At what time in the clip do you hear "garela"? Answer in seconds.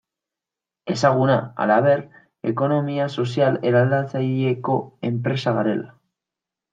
5.59-5.93